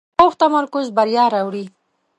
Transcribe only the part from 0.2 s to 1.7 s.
تمرکز بریا راوړي